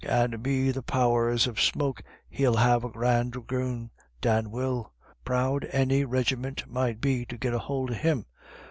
And 0.09 0.41
be 0.41 0.71
the 0.71 0.81
powers 0.81 1.45
of 1.45 1.61
smoke, 1.61 2.01
he'll 2.27 2.55
make 2.55 2.83
a 2.83 2.89
grand 2.89 3.33
dragoon, 3.33 3.91
Dan 4.19 4.49
will; 4.49 4.91
proud 5.23 5.65
any 5.71 6.05
regiment 6.05 6.63
might 6.67 6.99
be 6.99 7.23
to 7.27 7.37
git 7.37 7.53
a 7.53 7.59
hould 7.59 7.91
of 7.91 7.97
him. 7.97 8.25